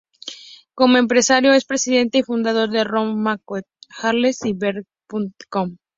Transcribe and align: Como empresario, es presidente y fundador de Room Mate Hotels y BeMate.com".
Como 0.73 0.97
empresario, 0.97 1.53
es 1.53 1.63
presidente 1.65 2.17
y 2.17 2.23
fundador 2.23 2.71
de 2.71 2.83
Room 2.83 3.21
Mate 3.21 3.43
Hotels 4.01 4.43
y 4.45 4.53
BeMate.com". 4.53 5.75